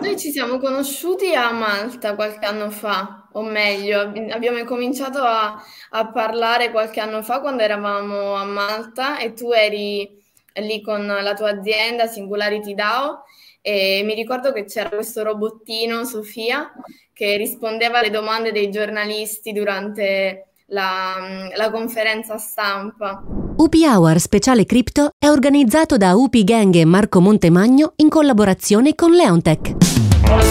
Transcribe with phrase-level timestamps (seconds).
[0.00, 6.10] Noi ci siamo conosciuti a Malta qualche anno fa, o meglio, abbiamo incominciato a, a
[6.10, 10.18] parlare qualche anno fa quando eravamo a Malta e tu eri
[10.54, 13.24] lì con la tua azienda Singularity DAO
[13.60, 16.72] e mi ricordo che c'era questo robottino, Sofia,
[17.12, 23.41] che rispondeva alle domande dei giornalisti durante la, la conferenza stampa.
[23.54, 29.10] UP Hour Speciale Crypto è organizzato da UP Gang e Marco Montemagno in collaborazione con
[29.12, 29.74] Leontech.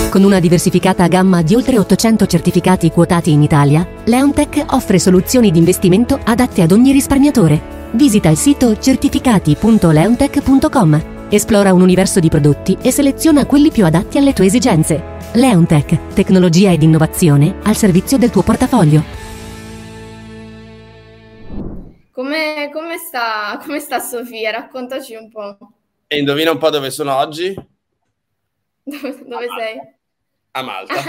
[0.10, 5.58] Con una diversificata gamma di oltre 800 certificati quotati in Italia, Leontech offre soluzioni di
[5.58, 7.80] investimento adatte ad ogni risparmiatore.
[7.94, 14.34] Visita il sito certificati.leontech.com, esplora un universo di prodotti e seleziona quelli più adatti alle
[14.34, 15.18] tue esigenze.
[15.34, 19.21] Leontech, tecnologia ed innovazione al servizio del tuo portafoglio.
[22.12, 24.52] Come, come, sta, come sta Sofia?
[24.52, 25.58] Raccontaci un po'.
[26.08, 27.54] E indovina un po' dove sono oggi?
[28.84, 29.80] Dove, dove a sei?
[30.52, 31.04] A Malta.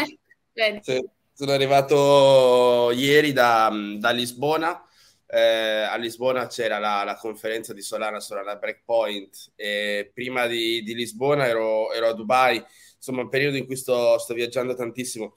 [1.33, 4.86] sono arrivato ieri da, da Lisbona.
[5.27, 10.94] Eh, a Lisbona c'era la, la, conferenza di Solana, Solana Breakpoint e prima di, di
[10.94, 12.62] Lisbona ero, ero, a Dubai,
[12.94, 15.37] insomma un periodo in cui sto, sto viaggiando tantissimo.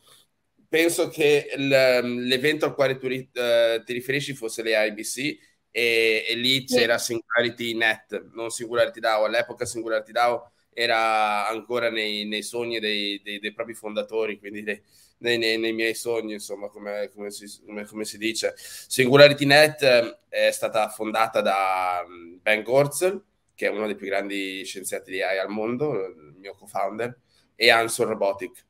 [0.67, 6.63] Penso che l'evento al quale tu eh, ti riferisci fosse le IBC e, e lì
[6.63, 9.25] c'era Singularity Net, non Singularity DAO.
[9.25, 14.81] All'epoca Singularity DAO era ancora nei, nei sogni dei, dei, dei, propri fondatori, quindi dei,
[15.17, 18.53] nei, nei, miei sogni, insomma, come, come, si, come, come, si, dice.
[18.55, 23.21] Singularity Net eh, è stata fondata da mm, Ben Gorzel,
[23.53, 27.19] che è uno dei più grandi scienziati di AI al mondo, il mio co-founder,
[27.53, 28.65] e Answer Robotic.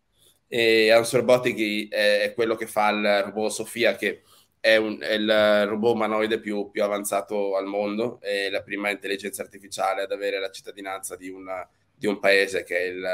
[0.47, 4.23] E Answer Robotic è quello che fa il robot Sofia, che
[4.66, 9.44] è, un, è, il robot umanoide più, più, avanzato al mondo, è la prima intelligenza
[9.44, 13.06] artificiale ad avere la cittadinanza di, una, di un paese che è il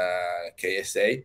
[0.54, 1.22] KSA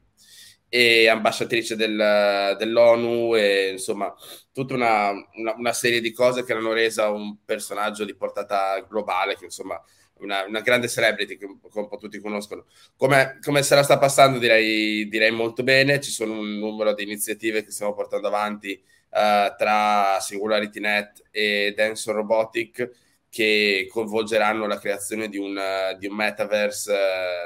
[0.67, 4.13] e ambasciatrice del, dell'ONU e insomma
[4.51, 9.37] tutta una, una, una, serie di cose che l'hanno resa un personaggio di portata globale
[9.37, 9.81] che insomma
[10.19, 12.65] una, una grande celebrity che un, che un, po' tutti conoscono.
[12.97, 16.01] Come, come se la sta passando direi, direi molto bene.
[16.01, 22.11] Ci sono un numero di iniziative che stiamo portando avanti uh, tra SingularityNet e Denso
[22.11, 22.89] Robotic
[23.29, 25.59] che coinvolgeranno la creazione di un,
[25.99, 26.93] di un metaverse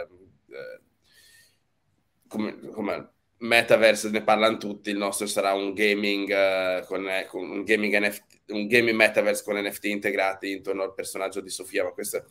[0.08, 0.80] uh,
[2.28, 7.64] come, come, metaverse ne parlano tutti il nostro sarà un gaming uh, con, con, un
[7.64, 12.26] gaming NFT un gaming metaverse con NFT integrati intorno al personaggio di Sofia ma questo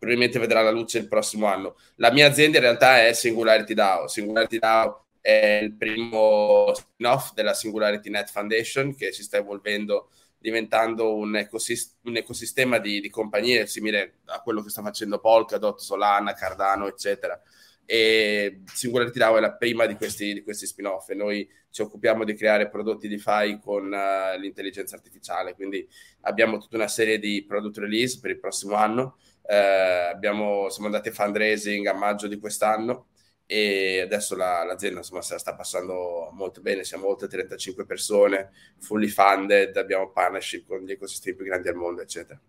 [0.00, 1.76] probabilmente vedrà la luce il prossimo anno.
[1.96, 4.08] La mia azienda in realtà è Singularity DAO.
[4.08, 10.10] Singularity DAO è il primo spin-off della Singularity Net Foundation che si sta evolvendo
[10.40, 15.78] diventando un, ecosist- un ecosistema di, di, compagnie simile a quello che sta facendo Polkadot,
[15.78, 17.38] Solana, Cardano, eccetera.
[17.84, 22.24] E Singularity DAO è la prima di questi, di questi spin-off e noi ci occupiamo
[22.24, 25.86] di creare prodotti DeFi con uh, l'intelligenza artificiale, quindi
[26.22, 29.18] abbiamo tutta una serie di product release per il prossimo anno.
[29.42, 33.08] Uh, abbiamo, siamo andati a fundraising a maggio di quest'anno
[33.52, 38.52] e adesso la, l'azienda insomma se la sta passando molto bene, siamo oltre 35 persone,
[38.78, 42.40] fully funded, abbiamo partnership con gli ecosistemi più grandi al mondo, eccetera.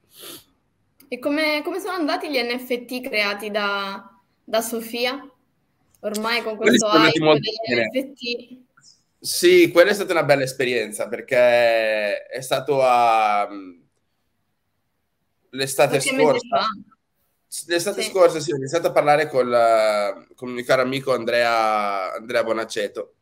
[1.08, 5.28] E come, come sono andati gli NFT creati da, da Sofia?
[6.02, 7.40] Ormai con questo hype
[7.90, 8.60] NFT?
[9.20, 13.50] Sì, quella è stata una bella esperienza perché è stato a
[15.50, 16.68] l'estate Qualche scorsa
[17.68, 18.10] L'estate sì.
[18.10, 23.16] scorsa sì, ho iniziato a parlare col, con il mio caro amico Andrea, Andrea Bonaceto.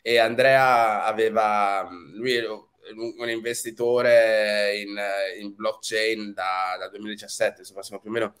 [0.00, 4.96] E Andrea aveva, lui è un investitore in,
[5.40, 8.34] in blockchain da, da, 2017, insomma siamo più o meno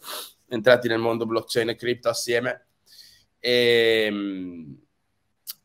[0.48, 2.66] entrati nel mondo blockchain e cripto assieme.
[3.40, 4.12] E,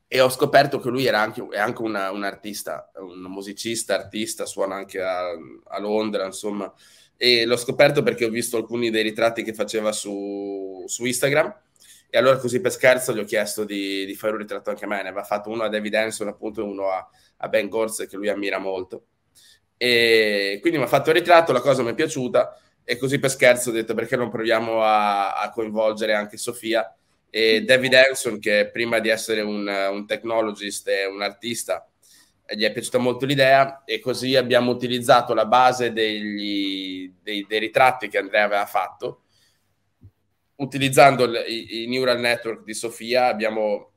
[0.07, 4.45] e ho scoperto che lui era anche, è anche una, un artista, un musicista, artista,
[4.47, 5.29] suona anche a,
[5.65, 6.73] a Londra, insomma
[7.17, 11.53] e l'ho scoperto perché ho visto alcuni dei ritratti che faceva su, su Instagram.
[12.09, 14.87] E allora così per scherzo gli ho chiesto di, di, fare un ritratto anche a
[14.87, 17.05] me, ne aveva fatto uno a David Hanson appunto e uno a,
[17.37, 19.07] a Ben Gorse che lui ammira molto.
[19.75, 22.61] E quindi mi ha fatto il ritratto, la cosa mi è piaciuta.
[22.83, 26.95] E così per scherzo ho detto perché non proviamo a, a coinvolgere anche Sofia
[27.29, 31.85] e David Hanson che prima di essere un, un technologist è un artista
[32.55, 38.07] gli è piaciuta molto l'idea e così abbiamo utilizzato la base degli, dei, dei, ritratti
[38.07, 39.23] che Andrea aveva fatto.
[40.55, 43.91] Utilizzando il, i, neural network di Sofia abbiamo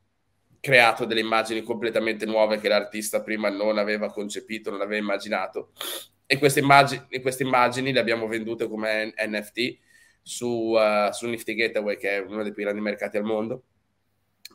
[0.60, 5.72] creato delle immagini completamente nuove che l'artista prima non aveva concepito, non aveva immaginato.
[6.26, 9.78] E queste immagini, queste immagini le abbiamo vendute come NFT
[10.22, 13.64] su, uh, su Nifty Gateway, che è uno dei più grandi mercati al mondo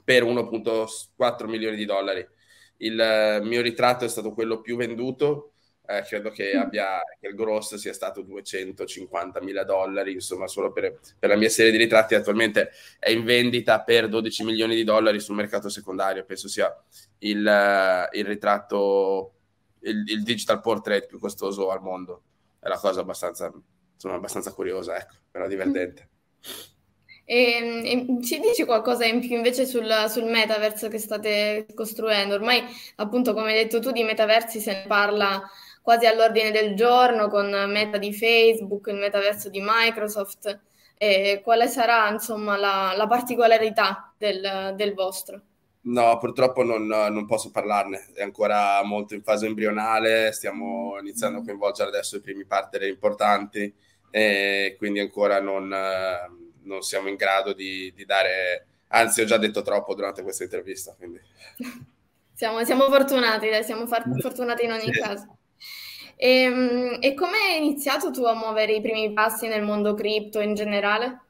[0.04, 2.26] per 1.4 milioni di dollari.
[2.78, 5.52] Il mio ritratto è stato quello più venduto,
[5.88, 6.60] eh, credo che, mm.
[6.60, 11.50] abbia, che, il gross sia stato 250 mila dollari, insomma, solo per, per, la mia
[11.50, 12.16] serie di ritratti.
[12.16, 16.26] Attualmente è in vendita per 12 milioni di dollari sul mercato secondario.
[16.26, 16.76] Penso sia
[17.20, 19.34] il, il ritratto,
[19.82, 22.24] il, il, digital portrait più costoso al mondo.
[22.60, 23.52] È una cosa abbastanza,
[23.94, 26.10] insomma, abbastanza curiosa, ecco, però divertente.
[27.28, 32.36] E, e, ci dici qualcosa in più invece sul, sul metaverso che state costruendo?
[32.36, 32.64] Ormai,
[32.98, 35.42] appunto, come hai detto tu, di metaversi se ne parla
[35.82, 40.60] quasi all'ordine del giorno con Meta di Facebook, il metaverso di Microsoft.
[40.98, 45.42] E quale sarà, insomma, la, la particolarità del, del, vostro?
[45.82, 51.44] No, purtroppo non, non, posso parlarne, è ancora molto in fase embrionale, stiamo iniziando a
[51.44, 53.72] coinvolgere adesso i primi partner importanti
[54.10, 55.72] e quindi ancora non
[56.66, 60.94] non siamo in grado di, di, dare, anzi ho già detto troppo durante questa intervista.
[60.98, 61.20] Quindi.
[62.36, 65.00] Siamo, siamo fortunati, siamo far, fortunati in ogni sì.
[65.00, 65.38] caso.
[66.18, 70.42] E, ehm, e come hai iniziato tu a muovere i primi passi nel mondo cripto
[70.42, 71.22] in generale?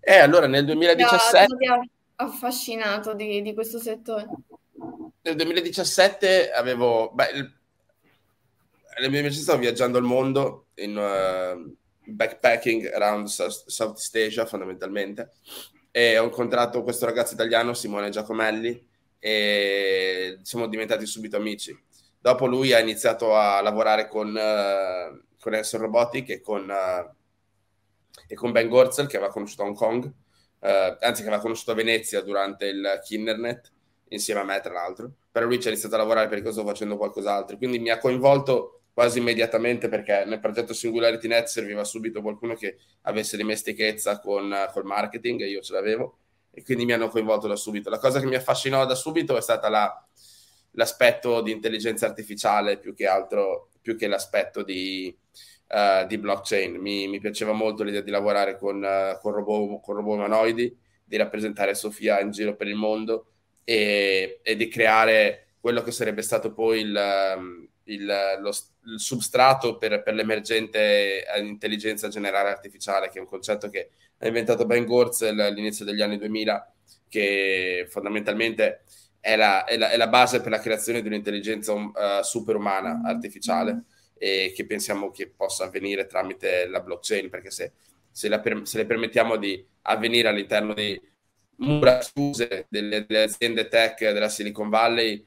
[0.00, 1.46] Eh, allora nel 2017...
[1.46, 1.80] Cosa ti ha
[2.16, 4.26] affascinato di, di, questo settore?
[5.22, 7.10] Nel 2017 avevo...
[7.12, 7.58] Beh, il,
[8.98, 11.76] nel 2017 stavo viaggiando al mondo in, uh,
[12.10, 15.32] backpacking around Southeast Asia fondamentalmente
[15.90, 21.78] e ho incontrato questo ragazzo italiano Simone Giacomelli e siamo diventati subito amici.
[22.18, 27.10] Dopo lui ha iniziato a lavorare con, uh, con Enson Robotic e con, uh,
[28.26, 30.66] e con Ben Gorzel che aveva conosciuto a Hong Kong, uh,
[31.00, 33.72] anzi che aveva conosciuto a Venezia durante il Kindernet
[34.08, 35.12] insieme a me tra l'altro.
[35.30, 38.79] Però lui ci ha iniziato a lavorare perché sto facendo qualcos'altro, quindi mi ha coinvolto
[38.92, 44.84] quasi immediatamente perché nel progetto Singularity Net serviva subito qualcuno che avesse dimestichezza con col
[44.84, 46.18] marketing e io ce l'avevo
[46.52, 47.90] e quindi mi hanno coinvolto da subito.
[47.90, 50.06] La cosa che mi affascinò da subito è stata la,
[50.72, 55.16] l'aspetto di intelligenza artificiale più che altro, più che l'aspetto di,
[55.68, 56.76] uh, di blockchain.
[56.76, 61.16] Mi, mi, piaceva molto l'idea di lavorare con, uh, con, robot, con robot umanoidi, di
[61.16, 63.32] rappresentare Sofia in giro per il mondo
[63.64, 68.04] e, e di creare quello che sarebbe stato poi il, um, il,
[68.40, 68.50] lo,
[68.86, 74.66] il substrato per, per, l'emergente intelligenza generale artificiale, che è un concetto che ha inventato
[74.66, 76.72] Ben Gortzel all'inizio degli anni 2000,
[77.08, 78.82] che fondamentalmente
[79.20, 81.92] è la, è la, è la base per la creazione di un'intelligenza uh,
[82.22, 83.84] superumana artificiale
[84.16, 87.72] e che pensiamo che possa avvenire tramite la blockchain, perché se,
[88.10, 91.00] se, la, se le permettiamo di avvenire all'interno di
[91.56, 95.26] mura chiuse delle, delle aziende tech della Silicon Valley,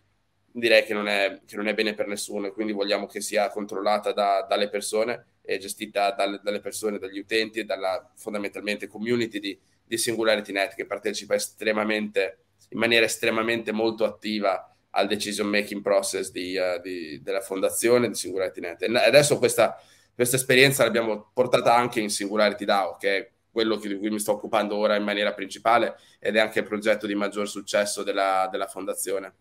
[0.53, 3.49] direi che non, è, che non è bene per nessuno e quindi vogliamo che sia
[3.49, 9.39] controllata da, dalle persone e gestita dalle, dalle, persone, dagli utenti e dalla fondamentalmente community
[9.39, 12.37] di, di SingularityNet che partecipa estremamente,
[12.69, 18.13] in maniera estremamente molto attiva al decision making process di, uh, di, della fondazione di
[18.13, 18.83] SingularityNet.
[18.83, 19.75] E adesso questa,
[20.13, 24.33] questa esperienza l'abbiamo portata anche in Singularity DAO, che è quello di cui mi sto
[24.33, 28.67] occupando ora in maniera principale ed è anche il progetto di maggior successo della, della
[28.67, 29.33] fondazione.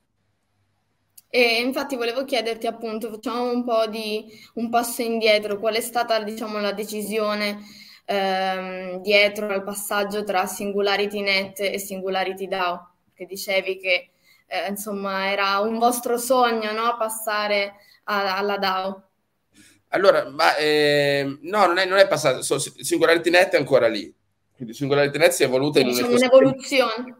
[1.34, 6.22] E infatti volevo chiederti appunto, facciamo un po' di un passo indietro, qual è stata
[6.22, 7.58] diciamo la decisione
[8.04, 12.96] ehm, dietro al passaggio tra SingularityNet e Singularity DAO?
[13.14, 14.10] Che dicevi che
[14.46, 16.96] eh, insomma era un vostro sogno no?
[16.98, 19.08] passare a, alla DAO.
[19.88, 24.14] Allora, ma, eh, no, non è, non è passato, so, SingularityNet è ancora lì,
[24.54, 27.16] quindi SingularityNet si è evoluta in diciamo un'evoluzione.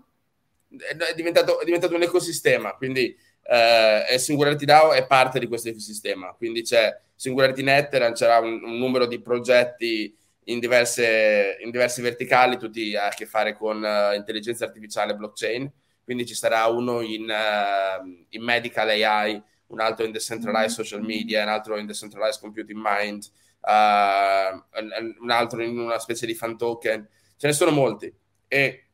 [0.68, 6.34] È diventato, è diventato un ecosistema, quindi eh, Singularity DAO è parte di questo ecosistema,
[6.36, 12.58] quindi c'è Singularity Net, lancerà un, un numero di progetti in, diverse, in, diversi verticali,
[12.58, 15.72] tutti a che fare con uh, intelligenza artificiale e blockchain,
[16.04, 21.42] quindi ci sarà uno in, uh, in, medical AI, un altro in decentralized social media,
[21.42, 23.24] un altro in decentralized computing mind,
[23.60, 24.80] uh,
[25.20, 28.12] un altro in una specie di fan token, ce ne sono molti.
[28.48, 28.86] E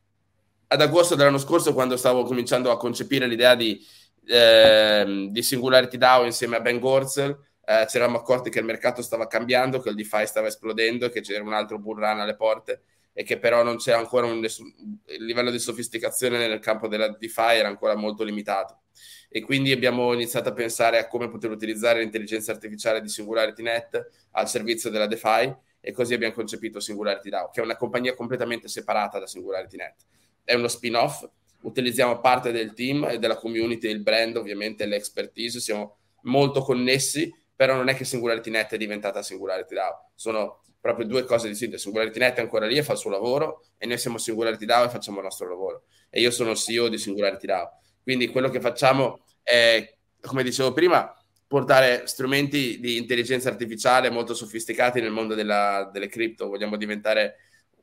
[0.67, 3.83] ad agosto dell'anno scorso, quando stavo cominciando a concepire l'idea di
[4.29, 9.01] eh, di Singularity DAO insieme a Ben Gorzel, eh, ci eravamo accorti che il mercato
[9.01, 12.83] stava cambiando, che il DeFi stava esplodendo che c'era un altro bull run alle porte
[13.13, 17.57] e che però non c'era ancora un il livello di sofisticazione nel campo della DeFi
[17.57, 18.81] era ancora molto limitato
[19.27, 24.47] e quindi abbiamo iniziato a pensare a come poter utilizzare l'intelligenza artificiale di SingularityNet al
[24.47, 29.17] servizio della DeFi e così abbiamo concepito Singularity DAO, che è una compagnia completamente separata
[29.19, 29.95] da SingularityNet.
[30.43, 31.27] È uno spin-off
[31.61, 37.75] utilizziamo parte del team e della community, il brand, ovviamente l'expertise, siamo molto connessi, però
[37.75, 41.77] non è che SingularityNet è diventata Singularity DAO, sono proprio due cose distinte.
[41.77, 44.85] Singularity Net è ancora lì e fa il suo lavoro e noi siamo Singularity DAO
[44.85, 45.83] e facciamo il nostro lavoro.
[46.09, 47.71] E io sono il CEO di Singularity DAO.
[48.01, 51.13] Quindi quello che facciamo è, come dicevo prima,
[51.47, 56.47] portare strumenti di intelligenza artificiale molto sofisticati nel mondo della, delle cripto.
[56.47, 57.35] Vogliamo diventare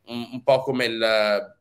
[0.06, 1.55] un, un po' come il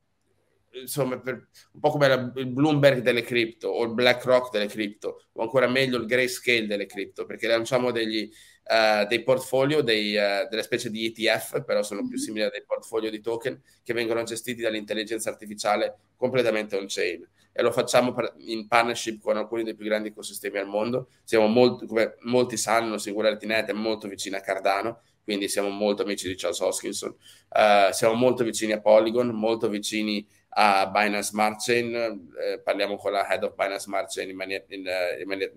[0.79, 5.23] insomma, per, un po' come la, il Bloomberg delle cripto o il BlackRock delle cripto,
[5.33, 8.29] o ancora meglio il Grayscale delle cripto, perché lanciamo degli,
[8.65, 12.17] uh, dei portfolio, dei, uh, delle specie di ETF, però sono più mm-hmm.
[12.17, 17.27] simili a dei portfolio di token che vengono gestiti dall'intelligenza artificiale completamente on-chain.
[17.57, 21.07] E lo facciamo in partnership con alcuni dei più grandi ecosistemi al mondo.
[21.23, 26.03] Siamo molto, come molti sanno, Singularity Net è molto vicino a Cardano, quindi siamo molto
[26.03, 27.15] amici di Charles Hoskinson.
[27.49, 30.27] Uh, siamo molto vicini a Polygon, molto vicini
[30.57, 34.63] a Binance Smart Chain, eh, parliamo con la head of Binance Smart Chain in maniera,
[34.69, 35.51] in, eh, in maniera,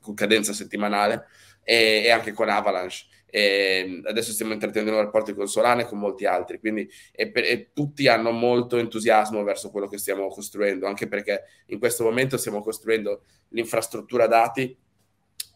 [0.00, 1.26] con cadenza settimanale
[1.62, 3.04] e, e, anche con Avalanche.
[3.28, 8.08] E adesso stiamo intrattenendo rapporti con Solana e con molti altri, quindi e, e tutti
[8.08, 13.22] hanno molto entusiasmo verso quello che stiamo costruendo, anche perché in questo momento stiamo costruendo
[13.50, 14.76] l'infrastruttura dati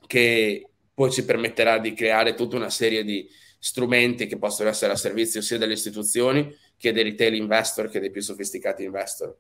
[0.07, 4.97] che poi ci permetterà di creare tutta una serie di strumenti che possono essere a
[4.97, 9.37] servizio sia delle istituzioni che dei retail investor che dei più sofisticati investor.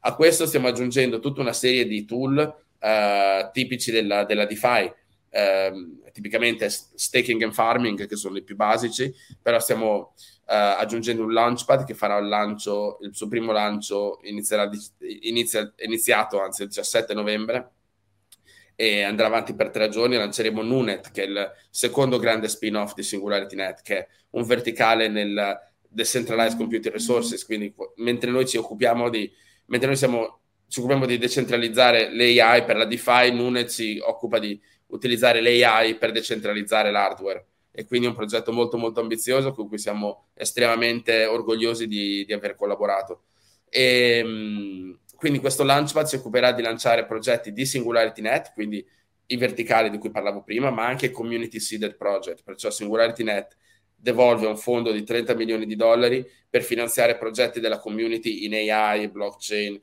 [0.00, 4.92] A questo stiamo aggiungendo tutta una serie di tool uh, tipici della, della DeFi,
[5.30, 10.12] uh, tipicamente staking and farming, che sono i più basici, però stiamo uh,
[10.46, 14.70] aggiungendo un launchpad che farà il lancio, il suo primo lancio inizierà,
[15.22, 17.70] inizia, iniziato anzi il 17 novembre
[18.76, 20.14] e andrà avanti per tre giorni.
[20.14, 25.08] Lanceremo Nunet, che è il secondo grande spin-off di Singularity Net, che è un verticale
[25.08, 29.30] nel decentralized computing resources, quindi mentre noi ci occupiamo di,
[29.66, 34.60] mentre noi siamo, ci occupiamo di decentralizzare l'AI per la DeFi, Nunet si occupa di
[34.88, 39.78] utilizzare l'AI per decentralizzare l'hardware e quindi è un progetto molto molto ambizioso con cui
[39.78, 43.24] siamo estremamente orgogliosi di, di aver collaborato.
[43.68, 48.86] E, ehm, quindi questo Launchpad si occuperà di lanciare progetti di SingularityNet, quindi
[49.26, 53.56] i verticali di cui parlavo prima, ma anche community seeded project, perciò SingularityNet
[54.04, 59.08] devolve un fondo di 30 milioni di dollari per finanziare progetti della community in AI,
[59.08, 59.80] blockchain,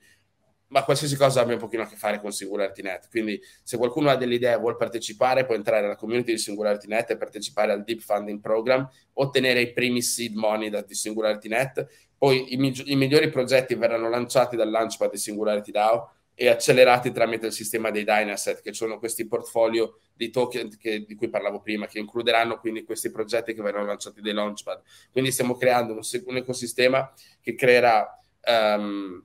[0.68, 3.08] ma qualsiasi cosa abbia un pochino a che fare con SingularityNet.
[3.10, 7.10] Quindi se qualcuno ha delle idee e vuole partecipare, può entrare alla community di SingularityNet
[7.10, 11.86] e partecipare al Deep Funding Program, ottenere i primi seed money da, di SingularityNet,
[12.16, 17.12] poi i, mig- i migliori progetti verranno lanciati dal Launchpad di Singularity DAO e accelerati
[17.12, 21.60] tramite il sistema dei Dynaset, che sono questi portfolio di token che, di cui parlavo
[21.60, 24.80] prima, che includeranno quindi questi progetti che verranno lanciati dai Launchpad.
[25.10, 28.08] Quindi stiamo creando un, un ecosistema che creerà
[28.46, 29.24] um,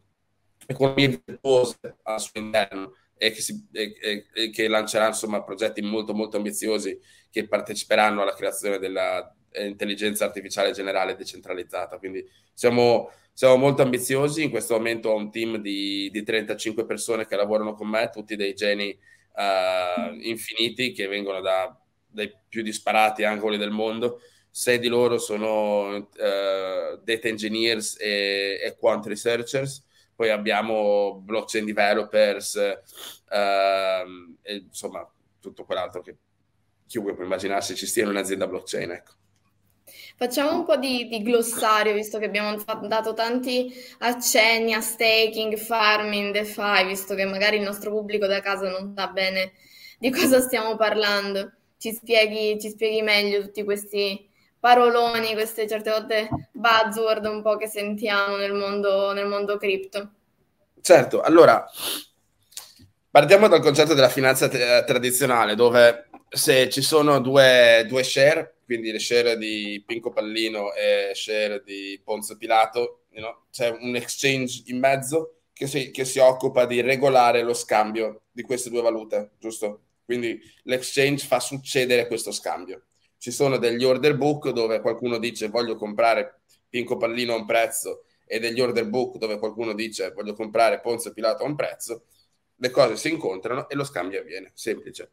[0.65, 6.13] economie virtuose al suo interno e che, si, e, e, che lancerà insomma progetti molto
[6.13, 6.99] molto ambiziosi
[7.31, 11.97] che parteciperanno alla creazione dell'intelligenza artificiale generale decentralizzata.
[11.97, 12.23] Quindi
[12.53, 17.35] siamo siamo molto ambiziosi, in questo momento ho un team di, di 35 persone che
[17.35, 23.57] lavorano con me, tutti dei geni uh, infiniti che vengono da, dai più disparati angoli
[23.57, 24.21] del mondo.
[24.49, 32.55] Sei di loro sono uh, data engineers e, e, quant researchers, poi abbiamo blockchain developers,
[32.55, 35.07] uh, e, insomma
[35.39, 36.15] tutto quell'altro che
[36.87, 38.89] chiunque può immaginarsi ci stia in un'azienda blockchain.
[38.89, 39.11] Ecco.
[40.19, 42.55] Facciamo un po' di, di glossario, visto che abbiamo
[42.87, 48.67] dato tanti accenni a staking, farming, DeFi, visto che magari il nostro pubblico da casa
[48.67, 49.51] non sa bene
[49.99, 51.51] di cosa stiamo parlando.
[51.77, 54.27] Ci spieghi, ci spieghi meglio tutti questi
[54.59, 60.09] paroloni, queste certe volte buzzword un po' che sentiamo nel mondo, nel mondo cripto.
[60.81, 61.63] Certo, allora
[63.11, 68.91] partiamo dal concetto della finanza t- tradizionale, dove se ci sono due, due share, quindi
[68.91, 74.63] le share di Pinco Pallino e share di Ponzo Pilato, you know, c'è un exchange
[74.65, 79.31] in mezzo che si, che si, occupa di regolare lo scambio di queste due valute,
[79.39, 79.83] giusto?
[80.03, 82.87] Quindi l'exchange fa succedere questo scambio.
[83.17, 88.03] Ci sono degli order book dove qualcuno dice voglio comprare Pinco Pallino a un prezzo
[88.25, 92.07] e degli order book dove qualcuno dice voglio comprare Ponzo Pilato a un prezzo,
[92.57, 95.11] le cose si incontrano e lo scambio avviene, semplice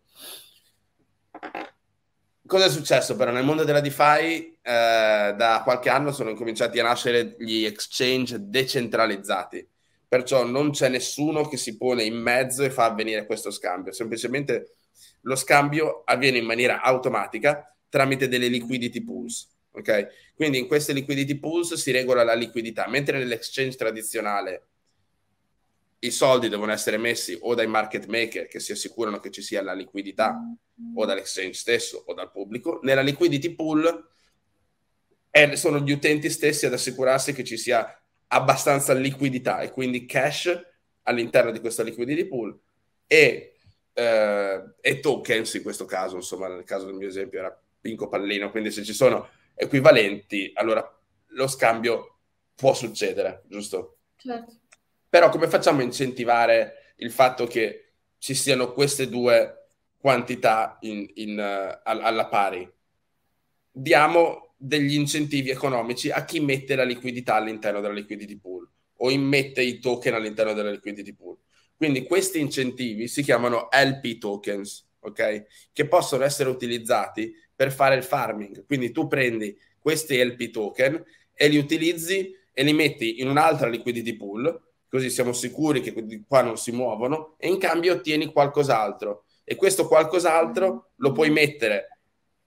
[2.46, 4.58] cosa è successo però nel mondo della DeFi?
[4.60, 9.66] Eh, da qualche anno sono incominciati a nascere gli exchange decentralizzati,
[10.08, 14.76] perciò non c'è nessuno che si pone in mezzo e fa avvenire questo scambio, semplicemente
[15.22, 19.48] lo scambio avviene in maniera automatica tramite delle liquidity pools.
[19.72, 20.32] Ok?
[20.36, 24.68] Quindi in queste liquidity pools si regola la liquidità, mentre nell'exchange tradizionale
[26.04, 29.62] i soldi devono essere messi o dai market maker che si assicurano che ci sia
[29.62, 30.38] la liquidità
[30.94, 32.80] o dall'exchange stesso o dal pubblico.
[32.82, 34.10] Nella liquidity pool
[35.54, 40.60] sono gli utenti stessi ad assicurarsi che ci sia abbastanza liquidità e quindi cash
[41.02, 42.58] all'interno di questa liquidity pool
[43.06, 43.56] e,
[43.92, 48.50] eh, e tokens in questo caso, insomma nel caso del mio esempio era Pinco Pallino,
[48.50, 50.86] quindi se ci sono equivalenti, allora
[51.28, 52.18] lo scambio
[52.54, 53.98] può succedere, giusto?
[54.16, 54.63] Certo.
[55.14, 61.38] Però come facciamo a incentivare il fatto che ci siano queste due quantità in, in,
[61.38, 62.68] uh, alla pari?
[63.70, 69.62] Diamo degli incentivi economici a chi mette la liquidità all'interno della liquidity pool o immette
[69.62, 71.38] i token all'interno della liquidity pool.
[71.76, 75.44] Quindi questi incentivi si chiamano LP tokens, ok?
[75.72, 78.66] Che possono essere utilizzati per fare il farming.
[78.66, 84.16] Quindi tu prendi questi LP token e li utilizzi e li metti in un'altra liquidity
[84.16, 89.24] pool, così siamo sicuri che qua non si muovono, e in cambio ottieni qualcos'altro.
[89.42, 91.98] E questo qualcos'altro lo puoi mettere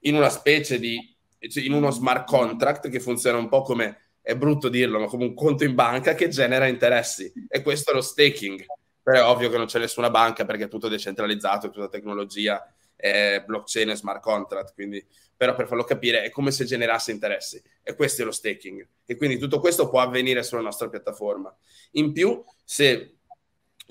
[0.03, 1.13] in una specie di,
[1.49, 5.25] cioè in uno smart contract che funziona un po' come, è brutto dirlo, ma come
[5.25, 7.29] un conto in banca che genera interessi.
[7.49, 8.63] E questo è lo staking.
[9.03, 12.65] Però è ovvio che non c'è nessuna banca perché è tutto decentralizzato, è tutta tecnologia
[12.95, 15.05] eh, blockchain e smart contract, quindi,
[15.37, 19.15] però per farlo capire è come se generasse interessi e questo è lo staking e
[19.15, 21.55] quindi tutto questo può avvenire sulla nostra piattaforma.
[21.91, 23.17] In più, se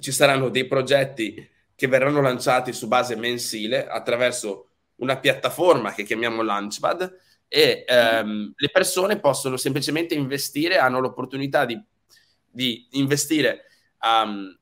[0.00, 6.42] ci saranno dei progetti che verranno lanciati su base mensile attraverso una piattaforma che chiamiamo
[6.42, 7.16] Launchpad
[7.48, 11.80] e ehm, le persone possono semplicemente investire, hanno l'opportunità di,
[12.50, 13.66] di investire
[14.02, 14.58] um,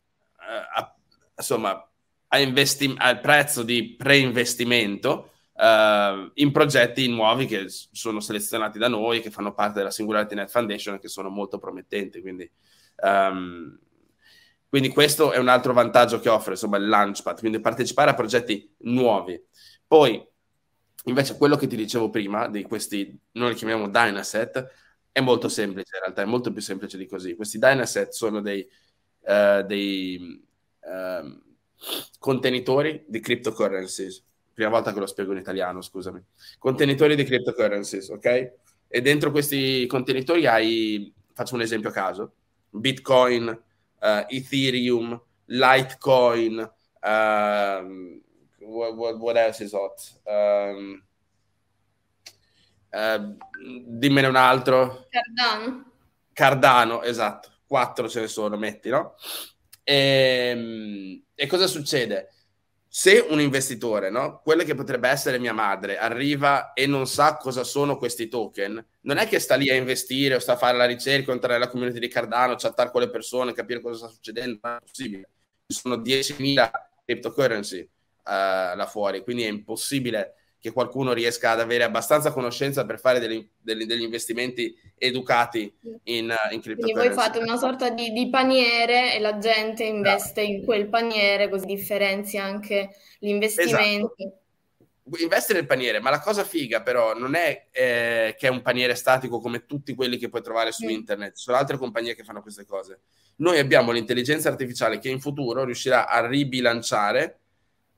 [0.74, 0.94] a,
[1.36, 1.88] insomma
[2.36, 9.30] investi- al prezzo di preinvestimento uh, in progetti nuovi che sono selezionati da noi, che
[9.30, 12.20] fanno parte della Singularity Net Foundation e che sono molto promettenti.
[12.20, 12.50] Quindi,
[13.02, 13.78] um,
[14.68, 18.74] quindi questo è un altro vantaggio che offre insomma, il Launchpad, quindi partecipare a progetti
[18.78, 19.40] nuovi.
[19.86, 20.26] Poi,
[21.04, 24.82] invece, quello che ti dicevo prima, di questi, noi li chiamiamo Dynaset,
[25.12, 27.36] è molto semplice in realtà, è molto più semplice di così.
[27.36, 28.66] Questi Dynaset sono dei,
[29.20, 30.44] uh, dei
[30.80, 31.42] uh,
[32.18, 34.24] contenitori di cryptocurrencies.
[34.54, 36.22] Prima volta che lo spiego in italiano, scusami.
[36.58, 38.52] Contenitori di cryptocurrencies, ok?
[38.86, 42.34] E dentro questi contenitori hai, faccio un esempio a caso,
[42.70, 48.22] Bitcoin, uh, Ethereum, Litecoin, um,
[48.60, 50.20] what, what, else is hot?
[50.24, 51.02] Um,
[52.90, 53.36] uh,
[53.86, 55.08] dimmene un altro.
[55.10, 55.92] Cardano.
[56.32, 57.50] Cardano, esatto.
[57.66, 59.16] Quattro ce ne sono, metti, no?
[59.82, 62.33] E, ehm, e cosa succede?
[62.96, 64.40] Se un investitore, no?
[64.40, 69.16] quello che potrebbe essere mia madre, arriva e non sa cosa sono questi token, non
[69.16, 71.98] è che sta lì a investire o sta a fare la ricerca, entrare nella community
[71.98, 75.28] di Cardano, chattare con le persone, capire cosa sta succedendo, non è possibile.
[75.66, 76.70] Ci sono 10.000
[77.04, 82.98] cryptocurrency uh, là fuori, quindi è impossibile che qualcuno riesca ad avere abbastanza conoscenza per
[82.98, 85.70] fare degli, degli, degli investimenti educati
[86.04, 86.90] in, in cryptocurrency.
[86.90, 90.48] Quindi voi fate una sorta di, di paniere e la gente investe no.
[90.48, 94.14] in quel paniere, così differenzia anche l'investimento.
[94.16, 95.22] Esatto.
[95.22, 98.94] Investe nel paniere, ma la cosa figa però non è eh, che è un paniere
[98.94, 100.88] statico come tutti quelli che puoi trovare su mm.
[100.88, 103.00] internet, ci sono altre compagnie che fanno queste cose.
[103.36, 107.40] Noi abbiamo l'intelligenza artificiale che in futuro riuscirà a ribilanciare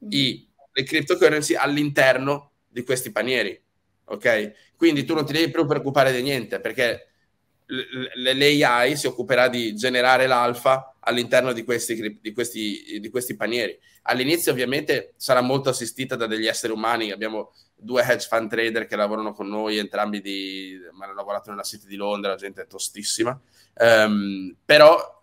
[0.04, 0.08] mm.
[0.10, 3.58] i, le cryptocurrency all'interno di questi panieri,
[4.04, 4.74] ok?
[4.76, 7.08] Quindi tu non ti devi più preoccupare di niente perché
[8.16, 13.78] l'AI si occuperà di generare l'alfa all'interno di questi, di, questi, di questi, panieri.
[14.02, 18.94] All'inizio ovviamente sarà molto assistita da degli esseri umani, abbiamo due hedge fund trader che
[18.94, 23.40] lavorano con noi, entrambi di, hanno lavorato nella City di Londra, la gente è tostissima,
[23.78, 25.22] um, però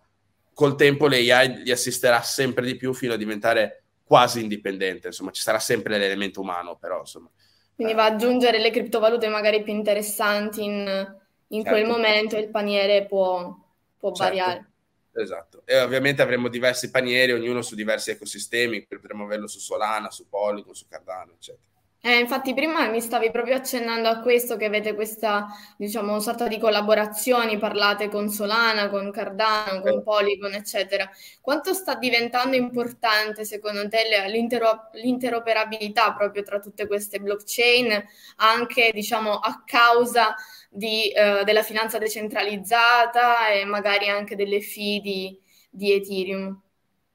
[0.52, 5.40] col tempo l'AI li assisterà sempre di più fino a diventare quasi indipendente, insomma ci
[5.40, 7.30] sarà sempre l'elemento umano, però insomma
[7.74, 11.16] quindi va ad aggiungere le criptovalute magari più interessanti in,
[11.48, 11.76] in certo.
[11.76, 13.54] quel momento e il paniere può,
[13.98, 14.22] può certo.
[14.22, 14.68] variare.
[15.16, 20.28] Esatto, e ovviamente avremo diversi panieri, ognuno su diversi ecosistemi, potremmo averlo su Solana, su
[20.28, 21.73] Polygon, su Cardano, eccetera.
[22.06, 25.46] Eh, infatti prima mi stavi proprio accennando a questo, che avete questa,
[25.78, 31.10] diciamo, sorta di collaborazioni, parlate con Solana, con Cardano, con Polygon, eccetera.
[31.40, 38.04] Quanto sta diventando importante, secondo te, l'intero- l'interoperabilità proprio tra tutte queste blockchain,
[38.36, 40.34] anche, diciamo, a causa
[40.68, 45.40] di, eh, della finanza decentralizzata e magari anche delle fee di,
[45.70, 46.60] di Ethereum?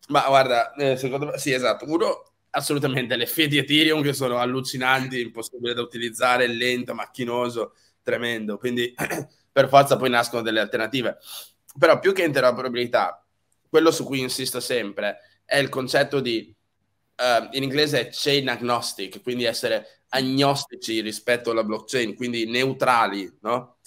[0.10, 1.86] Ma guarda, eh, secondo me, sì, esatto.
[1.88, 8.58] Uno, assolutamente le fee di Ethereum che sono allucinanti, impossibile da utilizzare, lento, macchinoso, tremendo.
[8.58, 8.94] Quindi
[9.52, 11.18] per forza poi nascono delle alternative.
[11.78, 13.26] Però più che interoperabilità,
[13.70, 16.54] quello su cui insisto sempre è il concetto di
[17.20, 23.78] uh, in inglese è chain agnostic, quindi essere agnostici rispetto alla blockchain, quindi neutrali, no?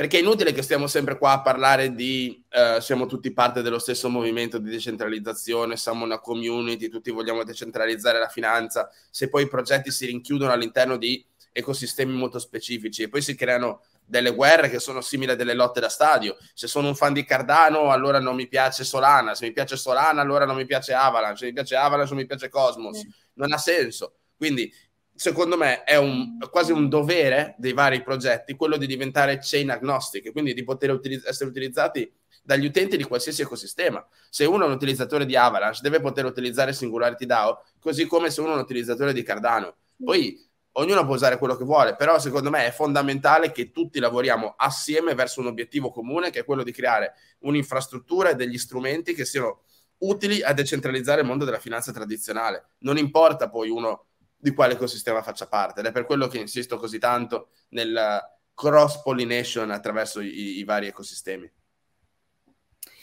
[0.00, 3.78] Perché è inutile che stiamo sempre qua a parlare di uh, siamo tutti parte dello
[3.78, 9.46] stesso movimento di decentralizzazione, siamo una community, tutti vogliamo decentralizzare la finanza, se poi i
[9.48, 14.78] progetti si rinchiudono all'interno di ecosistemi molto specifici e poi si creano delle guerre che
[14.78, 16.34] sono simili a delle lotte da stadio.
[16.54, 20.22] Se sono un fan di Cardano, allora non mi piace Solana, se mi piace Solana,
[20.22, 23.06] allora non mi piace Avalanche, se mi piace Avalanche, non mi piace Cosmos.
[23.34, 24.14] Non ha senso.
[24.34, 24.72] Quindi
[25.20, 30.32] secondo me è un, quasi un dovere dei vari progetti quello di diventare chain agnostic,
[30.32, 32.10] quindi di poter utilizz- essere utilizzati
[32.42, 34.02] dagli utenti di qualsiasi ecosistema.
[34.30, 38.40] Se uno è un utilizzatore di Avalanche, deve poter utilizzare Singularity DAO, così come se
[38.40, 39.76] uno è un utilizzatore di Cardano.
[40.02, 44.54] Poi ognuno può usare quello che vuole, però secondo me è fondamentale che tutti lavoriamo
[44.56, 49.26] assieme verso un obiettivo comune, che è quello di creare un'infrastruttura e degli strumenti che
[49.26, 49.64] siano
[49.98, 52.68] utili a decentralizzare il mondo della finanza tradizionale.
[52.78, 54.06] Non importa poi uno
[54.40, 55.80] di quale ecosistema faccia parte.
[55.80, 58.20] Ed è per quello che insisto così tanto nel
[58.54, 61.50] cross pollination attraverso i, i vari ecosistemi.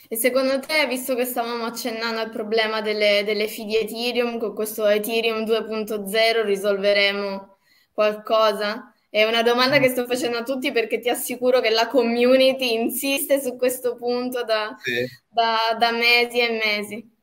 [0.10, 4.56] E secondo te, visto che stavamo accennando al problema delle, delle fee di Ethereum, con
[4.56, 7.58] questo Ethereum 2.0 risolveremo
[7.92, 8.94] qualcosa?
[9.10, 13.42] È una domanda che sto facendo a tutti perché ti assicuro che la community insiste
[13.42, 15.06] su questo punto da, sì.
[15.28, 17.17] da, da mesi e mesi.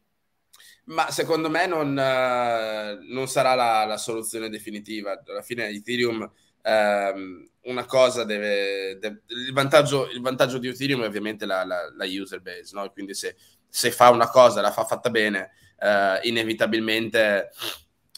[0.87, 5.23] Ma secondo me non, uh, non sarà la, la, soluzione definitiva.
[5.27, 6.31] Alla fine Ethereum
[6.65, 11.91] um, una cosa deve, deve il, vantaggio, il, vantaggio, di Ethereum è ovviamente la, la,
[11.95, 12.91] la user base, no?
[12.91, 13.37] quindi se,
[13.69, 17.51] se, fa una cosa, la fa fatta bene, uh, inevitabilmente,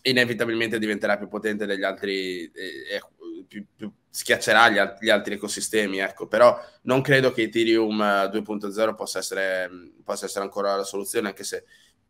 [0.03, 3.03] inevitabilmente diventerà più potente degli altri, e, e
[3.47, 6.27] più, più schiaccerà gli, gli, altri ecosistemi, ecco.
[6.27, 9.71] però non credo che Ethereum 2.0 possa essere,
[10.03, 11.65] possa essere ancora la soluzione, anche se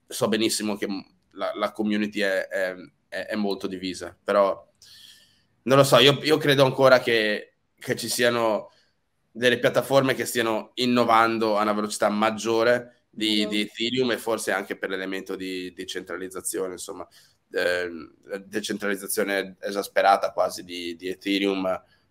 [0.06, 0.86] so benissimo che
[1.32, 2.74] la, la community è, è,
[3.08, 4.66] è, molto divisa, però
[5.62, 8.70] non lo so, io, io credo ancora che, che, ci siano
[9.30, 13.48] delle piattaforme che stiano innovando a una velocità maggiore di, mm.
[13.48, 17.06] di Ethereum e forse anche per l'elemento di, di centralizzazione, insomma,
[17.52, 17.90] eh,
[18.44, 21.66] decentralizzazione esasperata quasi di, di Ethereum.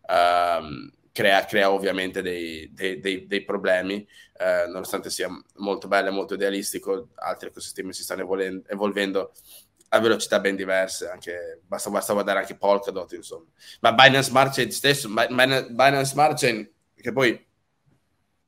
[0.07, 4.05] Ehm, crea, crea ovviamente dei, dei, dei, dei problemi,
[4.37, 9.31] eh, nonostante sia molto bello e molto idealistico, altri ecosistemi si stanno evolvendo, evolvendo
[9.89, 13.45] a velocità ben diverse, anche, basta, basta, guardare anche Polkadot, insomma.
[13.79, 17.45] Ma Binance Smart Chain stesso, Binance Smart Chain, che poi,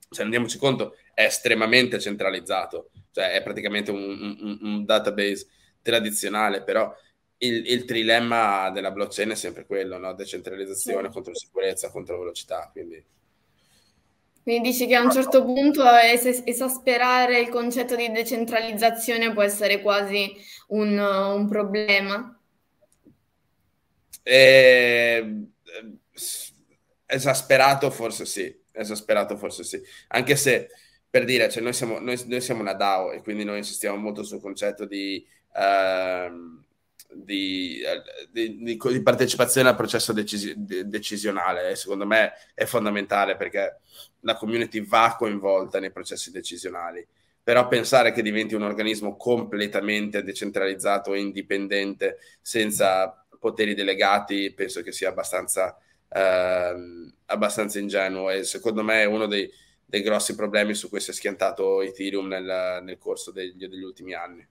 [0.09, 5.47] se rendiamoci conto, è estremamente centralizzato, cioè è praticamente un, un, un database
[5.81, 6.93] tradizionale, però
[7.39, 10.13] il, il, trilemma della blockchain è sempre quello, no?
[10.13, 11.13] decentralizzazione sì.
[11.13, 12.69] contro sicurezza, contro velocità.
[12.71, 13.03] Quindi...
[14.43, 19.81] quindi dici che a un certo punto es- esasperare il concetto di decentralizzazione può essere
[19.81, 20.35] quasi
[20.69, 22.31] un, un problema?
[24.23, 25.45] Eh,
[27.05, 30.67] esasperato forse sì, esasperato forse sì, anche se
[31.09, 34.23] per dire, cioè noi, siamo, noi, noi siamo una DAO e quindi noi insistiamo molto
[34.23, 35.25] sul concetto di...
[35.53, 36.65] Uh,
[37.11, 37.81] di,
[38.31, 41.75] di, di, di, partecipazione al processo decisi- decisionale.
[41.75, 43.79] Secondo me è fondamentale perché
[44.21, 47.05] la community va coinvolta nei processi decisionali.
[47.41, 54.91] Però pensare che diventi un organismo completamente decentralizzato e indipendente, senza poteri delegati, penso che
[54.91, 55.77] sia abbastanza,
[56.09, 56.75] eh,
[57.27, 58.29] abbastanza ingenuo.
[58.31, 59.49] E secondo me è uno dei,
[59.85, 64.13] dei, grossi problemi su cui si è schiantato Ethereum nel, nel corso degli, degli ultimi
[64.13, 64.45] anni.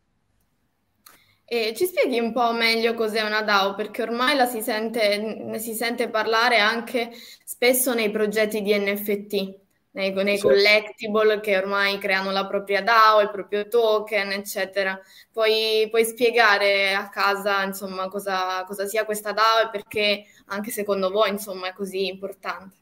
[1.48, 5.60] E ci spieghi un po' meglio cos'è una DAO, perché ormai la si sente, ne
[5.60, 7.12] si sente parlare anche
[7.44, 9.58] spesso nei progetti di NFT,
[9.92, 10.42] nei, nei sì.
[10.42, 15.00] collectible che ormai creano la propria DAO, il proprio token, eccetera.
[15.30, 21.10] Puoi, puoi spiegare a casa, insomma, cosa, cosa sia questa DAO e perché anche secondo
[21.10, 22.74] voi, insomma, è così importante?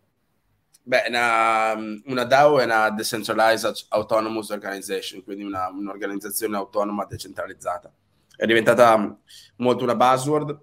[0.82, 1.74] Beh, una,
[2.06, 7.92] una, DAO è una Decentralized Autonomous Organization, quindi una, un'organizzazione autonoma decentralizzata
[8.36, 9.18] è diventata
[9.56, 10.62] molto una buzzword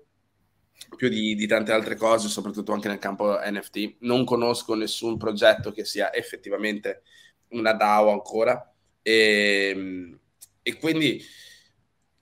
[0.96, 3.98] più di, di, tante altre cose, soprattutto anche nel campo NFT.
[4.00, 7.04] Non conosco nessun progetto che sia effettivamente
[7.50, 8.74] una DAO ancora.
[9.02, 10.18] E,
[10.62, 11.24] e quindi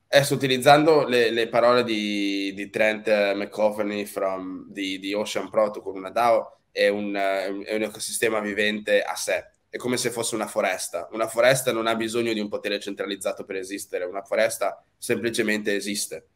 [0.07, 6.09] adesso utilizzando le, le parole di, di, Trent McCoveney from, di, di Ocean Protocol, una
[6.09, 11.07] DAO è un, è un ecosistema vivente a sé è come se fosse una foresta.
[11.11, 16.27] Una foresta non ha bisogno di un potere centralizzato per esistere, una foresta semplicemente esiste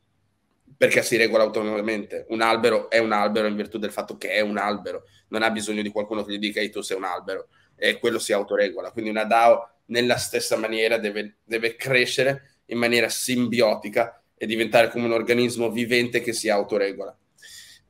[0.77, 2.25] perché si regola autonomamente.
[2.29, 5.49] Un albero è un albero in virtù del fatto che è un albero, non ha
[5.49, 8.91] bisogno di qualcuno che gli dica tu sei un albero e quello si autoregola.
[8.91, 15.05] Quindi una DAO nella stessa maniera deve, deve crescere in maniera simbiotica e diventare come
[15.05, 17.17] un organismo vivente che si autoregola.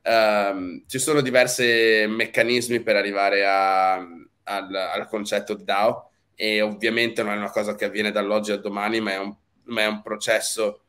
[0.06, 4.06] Um, ci sono diversi meccanismi per arrivare a,
[4.44, 8.60] al, al, concetto di DAO e ovviamente non è una cosa che avviene dall'oggi al
[8.60, 10.84] domani, ma è un, ma è un processo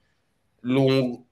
[0.62, 1.26] lungo,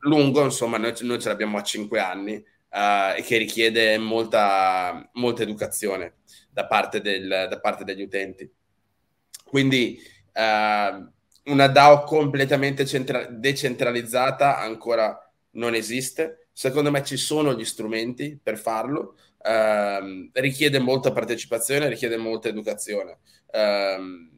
[0.00, 5.42] lungo insomma, noi, noi, ce l'abbiamo a cinque anni uh, e che richiede molta, molta
[5.42, 6.16] educazione
[6.50, 8.50] da parte, del, da parte degli utenti.
[9.44, 9.98] Quindi
[10.32, 11.12] uh,
[11.52, 15.18] una DAO completamente centra- decentralizzata ancora
[15.52, 16.48] non esiste.
[16.52, 19.16] Secondo me ci sono gli strumenti per farlo.
[19.46, 23.18] Uh, richiede molta partecipazione, richiede molta educazione.
[23.46, 24.30] Uh,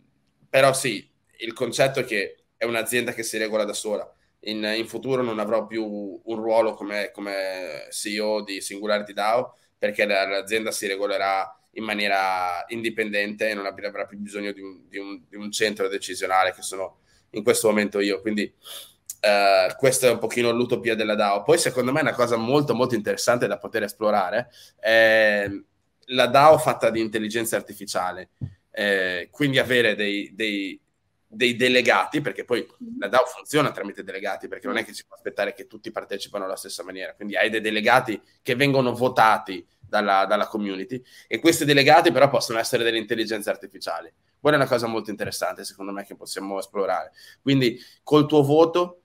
[0.49, 4.11] però sì, il concetto è che è un'azienda che si regola da sola.
[4.41, 5.85] In, in futuro non avrò più
[6.23, 13.51] un ruolo come, come CEO di Singularity DAO perché l'azienda si regolerà in maniera indipendente
[13.51, 17.01] e non avrà più bisogno di un, di, un, di un, centro decisionale che sono
[17.31, 18.21] in questo momento io.
[18.21, 18.53] Quindi
[19.21, 21.43] uh, questo è un pochino l'utopia della DAO.
[21.43, 24.49] Poi secondo me una cosa molto molto interessante da poter esplorare
[24.79, 25.49] è
[26.07, 28.31] la DAO fatta di intelligenza artificiale.
[28.71, 30.79] Eh, quindi avere dei, dei,
[31.27, 32.67] dei, delegati, perché poi
[32.99, 36.45] la DAO funziona tramite delegati, perché non è che si può aspettare che tutti partecipano
[36.45, 41.65] alla stessa maniera, quindi hai dei delegati che vengono votati dalla, dalla community e questi
[41.65, 44.13] delegati però possono essere delle intelligenze artificiali.
[44.39, 47.13] Quella è una cosa molto interessante secondo me che possiamo esplorare.
[47.41, 49.03] Quindi col tuo voto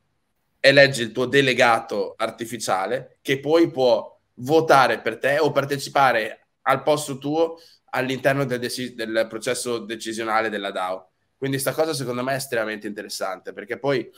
[0.62, 7.17] eleggi il tuo delegato artificiale che poi può votare per te o partecipare al posto
[7.17, 7.58] tuo
[7.89, 11.10] all'interno del, dec- del processo decisionale della DAO.
[11.36, 14.10] Quindi questa cosa secondo me è estremamente interessante perché poi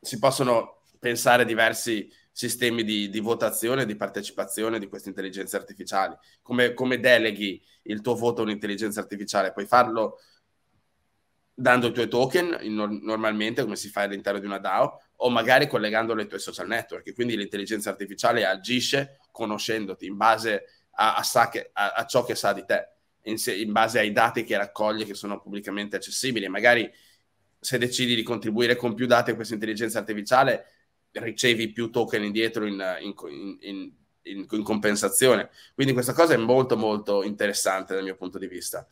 [0.00, 6.16] si possono pensare diversi sistemi di, di votazione, di partecipazione di queste intelligenze artificiali.
[6.42, 9.52] Come, come deleghi il tuo voto a un'intelligenza artificiale?
[9.52, 10.18] Puoi farlo
[11.54, 15.68] dando i tuoi token in, normalmente come si fa all'interno di una DAO o magari
[15.68, 20.64] collegandolo ai tuoi social network quindi l'intelligenza artificiale agisce conoscendoti in base
[20.96, 22.88] a, a, che, a, a ciò che sa di te
[23.22, 26.90] in, in, base ai dati che raccoglie che sono pubblicamente accessibili magari
[27.60, 30.66] se decidi di contribuire con più dati a questa intelligenza artificiale
[31.12, 33.14] ricevi più token indietro in, in,
[33.60, 35.50] in, in, compensazione.
[35.74, 38.86] Quindi questa cosa è molto molto interessante dal mio punto di vista.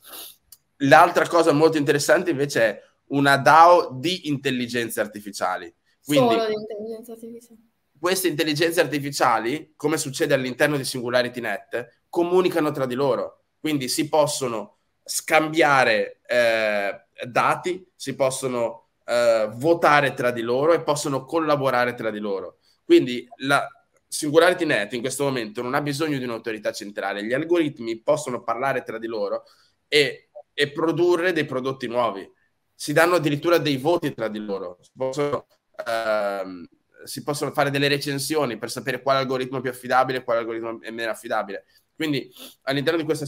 [0.79, 5.73] L'altra cosa molto interessante invece è una DAO di intelligenze artificiali.
[6.05, 7.61] Quindi, Solo di intelligenza artificiale.
[7.99, 13.45] Queste intelligenze artificiali, come succede all'interno di SingularityNet, comunicano tra di loro.
[13.61, 21.25] Quindi si possono scambiare eh, dati, si possono eh, votare tra di loro e possono
[21.25, 22.59] collaborare tra di loro.
[22.85, 23.67] Quindi la
[24.07, 28.83] Singularity Net in questo momento non ha bisogno di un'autorità centrale, gli algoritmi possono parlare
[28.83, 29.45] tra di loro
[29.89, 32.31] e, e produrre dei prodotti nuovi.
[32.75, 35.47] Si danno addirittura dei voti tra di loro, si possono,
[35.87, 36.67] ehm,
[37.05, 40.81] si possono fare delle recensioni per sapere quale algoritmo è più affidabile e quale algoritmo
[40.81, 41.65] è meno affidabile.
[41.95, 43.27] Quindi all'interno di questa,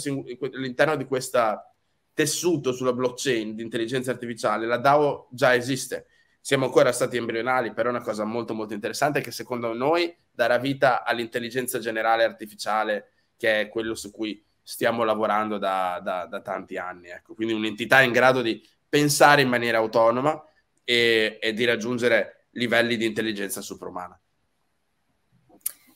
[0.52, 1.74] all'interno di questa
[2.12, 6.06] tessuto sulla blockchain di intelligenza artificiale, la DAO già esiste.
[6.40, 10.58] Siamo ancora stati embrionali, però è una cosa molto molto interessante che secondo noi darà
[10.58, 16.76] vita all'intelligenza generale artificiale, che è quello su cui stiamo lavorando da, da, da tanti
[16.76, 17.10] anni.
[17.10, 17.34] Ecco.
[17.34, 20.42] Quindi un'entità in grado di pensare in maniera autonoma
[20.82, 24.18] e, e di raggiungere livelli di intelligenza suprumana.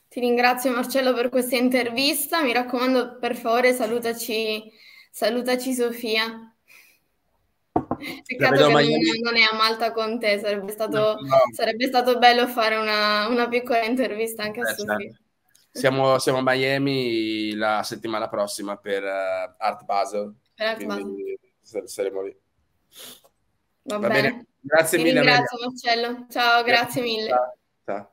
[0.09, 4.73] Ti ringrazio Marcello per questa intervista, mi raccomando per favore salutaci
[5.11, 6.55] Salutaci Sofia.
[7.73, 8.83] Peccato che non,
[9.23, 11.37] non, è a Malta con te, sarebbe stato, no, no.
[11.53, 14.97] Sarebbe stato bello fare una, una, piccola intervista anche a eh, Sofia.
[14.97, 15.23] Certo.
[15.71, 20.35] Siamo, siamo, a Miami la settimana prossima per uh, Art Basel.
[20.55, 21.39] Per Art Basel.
[21.85, 22.37] Saremo lì.
[23.83, 24.31] Va, Va bene.
[24.31, 24.47] bene.
[24.61, 25.21] Grazie Ti mille.
[25.21, 26.27] Grazie Marcello.
[26.29, 27.29] Ciao, grazie, grazie mille.
[27.29, 27.57] Ciao.
[27.85, 28.13] Ciao.